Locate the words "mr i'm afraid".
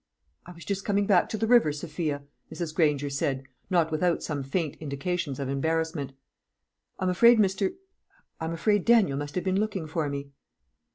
7.37-8.83